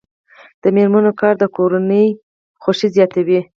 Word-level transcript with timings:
د 0.61 0.63
میرمنو 0.75 1.11
کار 1.21 1.33
د 1.39 1.43
کورنۍ 1.55 2.05
خوښۍ 2.61 2.87
زیاتوي. 2.97 3.39